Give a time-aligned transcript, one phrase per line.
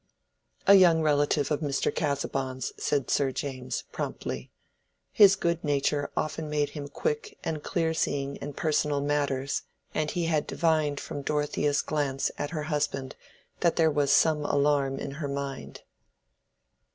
[0.65, 1.93] "A young relative of Mr.
[1.95, 4.49] Casaubon's," said Sir James, promptly.
[5.11, 9.61] His good nature often made him quick and clear seeing in personal matters,
[9.93, 13.15] and he had divined from Dorothea's glance at her husband
[13.59, 15.83] that there was some alarm in her mind.